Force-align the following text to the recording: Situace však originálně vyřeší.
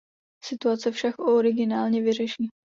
Situace 0.43 0.91
však 0.91 1.19
originálně 1.19 2.01
vyřeší. 2.01 2.49